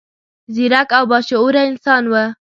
ځیرک 0.53 0.89
او 0.97 1.03
با 1.09 1.17
شعوره 1.29 1.61
انسان 1.69 2.03
و. 2.11 2.13